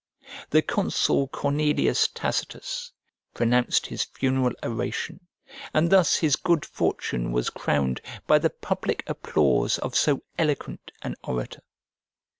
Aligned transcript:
The 0.49 0.63
consul 0.63 1.27
Cornelius 1.27 2.07
Tacitus 2.07 2.91
pronounced 3.35 3.85
his 3.85 4.03
funeral 4.03 4.53
oration 4.63 5.19
and 5.75 5.91
thus 5.91 6.15
his 6.15 6.35
good 6.35 6.65
fortune 6.65 7.31
was 7.31 7.51
crowned 7.51 8.01
by 8.25 8.39
the 8.39 8.49
public 8.49 9.03
applause 9.05 9.77
of 9.77 9.93
so 9.95 10.23
eloquent 10.39 10.91
an 11.03 11.17
orator. 11.23 11.61